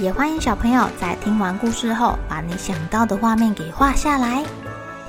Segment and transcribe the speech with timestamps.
[0.00, 4.44] 也欢迎小朋友在听完故事后，把你想到的画面给画下来。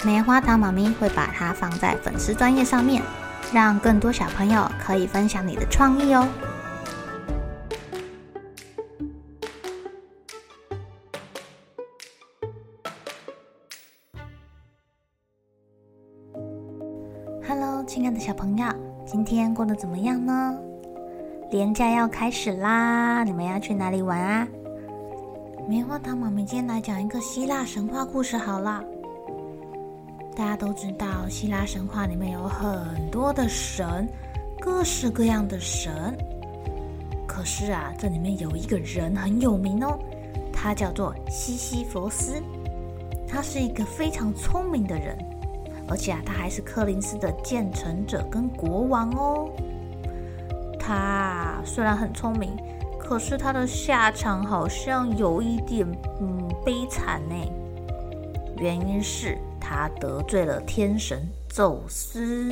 [0.03, 3.01] 棉花糖妈咪会把它放在粉丝专页上面，
[3.51, 6.27] 让更多小朋友可以分享你的创意哦。
[17.47, 18.67] Hello，亲爱的小朋友，
[19.03, 20.55] 今天过得怎么样呢？
[21.49, 24.47] 连假要开始啦，你们要去哪里玩啊？
[25.67, 28.83] 棉花糖妈咪今天来讲一个希腊神话故事好了。
[30.35, 34.07] 大家都知道，希腊神话里面有很多的神，
[34.59, 36.15] 各式各样的神。
[37.27, 39.97] 可是啊，这里面有一个人很有名哦，
[40.53, 42.39] 他叫做西西弗斯。
[43.27, 45.17] 他是一个非常聪明的人，
[45.87, 49.49] 而且啊，他还是科林斯的继承者跟国王哦。
[50.79, 52.55] 他虽然很聪明。
[53.07, 55.87] 可是他的下场好像有一点
[56.19, 57.35] 嗯悲惨呢，
[58.57, 62.51] 原因是他得罪了天神宙斯。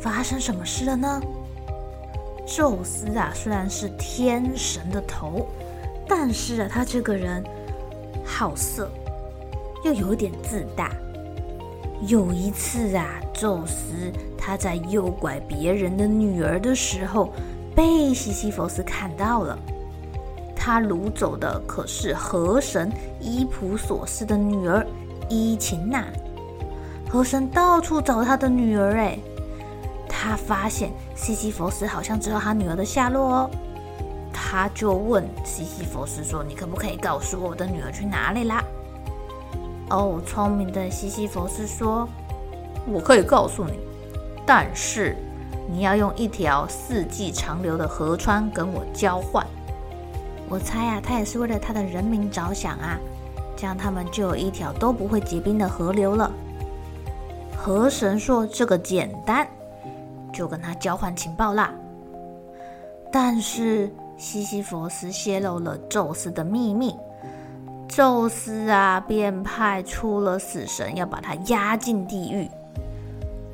[0.00, 1.22] 发生什么事了呢？
[2.44, 5.46] 宙斯啊，虽然是天神的头，
[6.08, 7.44] 但是啊，他这个人
[8.24, 8.90] 好色，
[9.84, 10.90] 又有点自大。
[12.08, 17.32] 有一次啊，宙斯他在诱拐别人的女儿的时候。
[17.76, 19.58] 被西西弗斯看到了，
[20.56, 22.90] 他掳走的可是河神
[23.20, 24.84] 伊普索斯的女儿
[25.28, 26.06] 伊琴娜。
[27.10, 29.18] 河神到处找他的女儿，哎，
[30.08, 33.50] 他发现西西弗斯好像知道他女儿的下落哦，
[34.32, 38.64] 他就问西西弗斯说：“你可不可以告诉我的女儿去哪里啦？”
[39.90, 42.08] 哦，聪明的西西弗斯说
[42.90, 43.78] ：“我可以告诉你，
[44.46, 45.14] 但是。”
[45.68, 49.44] 你要用一条四季长流的河川跟我交换。
[50.48, 52.96] 我猜啊，他也是为了他的人民着想啊，
[53.56, 56.30] 这样他们就有一条都不会结冰的河流了。
[57.56, 59.44] 河神说这个简单，
[60.32, 61.74] 就跟他交换情报啦。
[63.10, 66.94] 但是西西弗斯泄露了宙斯的秘密，
[67.88, 72.48] 宙斯啊便派出了死神要把他押进地狱。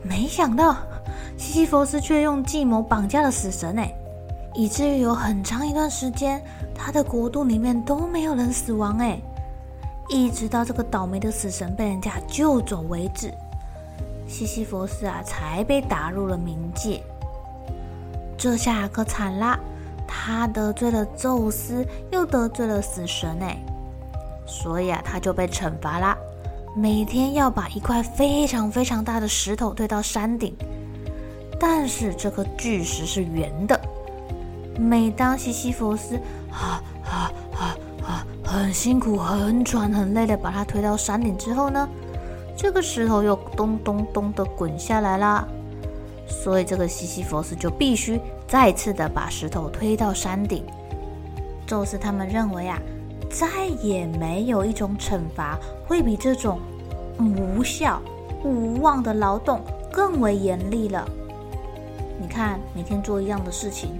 [0.02, 0.76] 没想到。
[1.42, 3.92] 西西弗斯却用计谋绑架了死神，哎，
[4.54, 6.40] 以至于有很长一段时间，
[6.72, 9.20] 他的国度里面都没有人死亡，哎，
[10.08, 13.34] 一直到这个倒霉的死神被人家救走为止，
[14.28, 17.02] 西西弗斯啊才被打入了冥界。
[18.38, 19.58] 这下可惨啦，
[20.06, 23.58] 他得罪了宙斯，又得罪了死神，哎，
[24.46, 26.16] 所以啊，他就被惩罚啦，
[26.76, 30.56] 每天要把一块非常非常大的石头推到山顶。
[31.62, 33.80] 但是这颗巨石是圆的。
[34.76, 36.16] 每当西西弗斯
[36.50, 41.88] 啊啊啊啊很辛苦、很喘、很累的把它推到山顶之后呢，
[42.56, 45.46] 这个石头又咚咚咚的滚下来啦。
[46.26, 50.64] 所以这个西西弗斯就必须再次的把石头推到山顶。
[51.64, 52.76] 宙斯他们认为啊，
[53.30, 55.56] 再也没有一种惩罚
[55.86, 56.58] 会比这种
[57.20, 58.02] 无效、
[58.42, 59.60] 无望的劳动
[59.92, 61.08] 更为严厉了。
[62.22, 63.90] 你看，每天做一样的事情，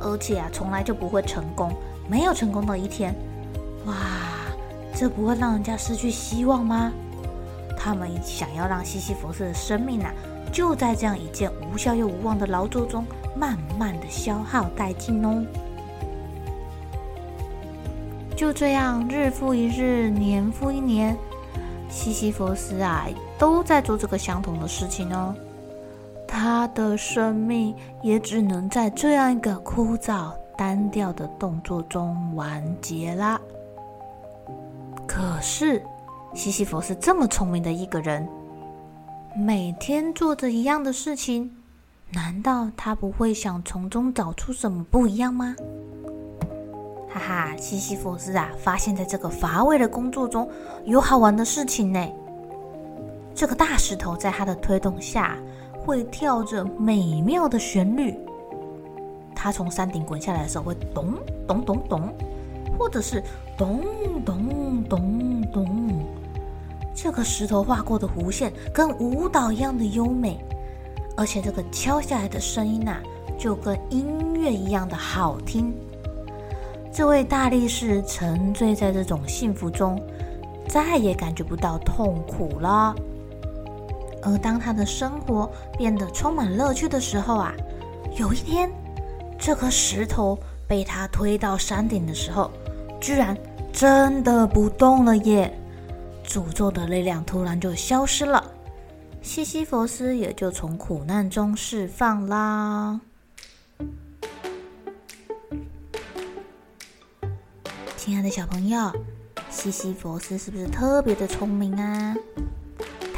[0.00, 1.72] 而且啊，从来就不会成功，
[2.08, 3.14] 没有成功的一天。
[3.86, 3.94] 哇，
[4.92, 6.92] 这不会让人家失去希望吗？
[7.78, 10.12] 他们想要让西西弗斯的生命啊，
[10.52, 13.04] 就在这样一件无效又无望的劳作中，
[13.36, 15.40] 慢慢的消耗殆尽哦。
[18.34, 21.16] 就这样，日复一日，年复一年，
[21.88, 23.06] 西西弗斯啊，
[23.38, 25.32] 都在做这个相同的事情哦。
[26.28, 33.40] 他的生命也只能在这样一个枯燥单调的动作中完结啦。
[35.06, 35.82] 可是，
[36.34, 38.28] 西西弗斯这么聪明的一个人，
[39.34, 41.50] 每天做着一样的事情，
[42.12, 45.56] 难道他不会想从中找出什么不一样吗？
[47.08, 50.48] 哈哈，西西弗斯啊，发现在这个乏味的工作中
[50.84, 52.06] 有好玩的事情呢。
[53.34, 55.38] 这个大石头在他的推动下，
[55.84, 58.14] 会跳着美妙的旋律，
[59.34, 61.14] 它从山顶滚下来的时候会咚
[61.46, 62.14] 咚咚咚，
[62.78, 63.22] 或者是
[63.56, 63.80] 咚
[64.24, 66.06] 咚咚咚。
[66.94, 70.38] 这个石头划过的弧线跟舞蹈一样的优美，
[71.16, 72.96] 而且这个敲下来的声音呐、
[73.38, 75.72] 就跟音乐一样的好听。
[76.92, 80.02] 这位大力士沉醉在这种幸福中，
[80.68, 82.92] 再也感觉不到痛苦了。
[84.28, 87.54] 而当他的生活变得充满乐趣的时候啊，
[88.16, 88.70] 有一天，
[89.38, 92.50] 这颗石头被他推到山顶的时候，
[93.00, 93.36] 居然
[93.72, 95.50] 真的不动了耶！
[96.26, 98.44] 诅咒的力量突然就消失了，
[99.22, 103.00] 西西弗斯也就从苦难中释放啦。
[107.96, 108.92] 亲爱的小朋友，
[109.48, 112.14] 西西弗斯是不是特别的聪明啊？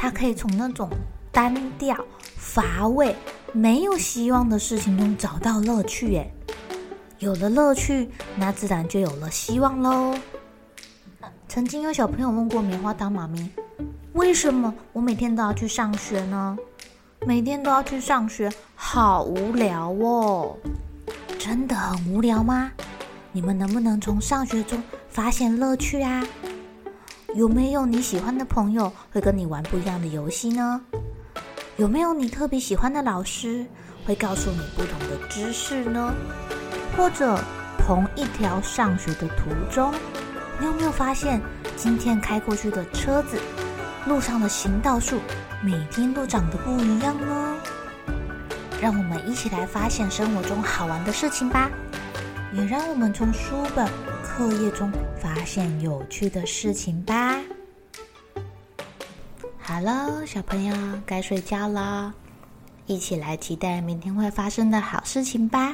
[0.01, 0.89] 他可以从那种
[1.31, 1.95] 单调、
[2.35, 3.15] 乏味、
[3.53, 6.13] 没有希望的事情中找到乐趣。
[6.13, 6.33] 耶，
[7.19, 10.15] 有了乐趣，那自然就有了希望喽。
[11.47, 13.47] 曾经有小朋友问过棉花糖妈咪
[14.13, 16.57] ：“为什么我每天都要去上学呢？
[17.27, 20.57] 每天都要去上学，好无聊哦！
[21.37, 22.71] 真的很无聊吗？”
[23.31, 26.25] 你们能不能从上学中发现乐趣啊？
[27.33, 30.81] 有没有你喜欢的朋友会跟你玩不一样的游戏呢？
[31.77, 33.65] 有没有你特别喜欢的老师
[34.05, 36.13] 会告诉你不同的知识呢？
[36.97, 37.39] 或者
[37.77, 39.93] 同一条上学的途中，
[40.59, 41.41] 你有没有发现
[41.77, 43.39] 今天开过去的车子、
[44.05, 45.17] 路上的行道树
[45.63, 47.55] 每天都长得不一样呢？
[48.81, 51.71] 让我们一起来发现生活中好玩的事情吧。
[52.51, 53.87] 也让我们从书本、
[54.41, 54.91] 作业中
[55.21, 57.39] 发现有趣的事情吧。
[59.59, 62.11] 好了，小朋友该睡觉了，
[62.87, 65.69] 一起来期待明天会发生的好事情吧。